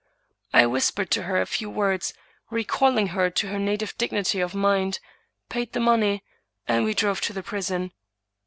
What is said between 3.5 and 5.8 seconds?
native dignity of mind, paid the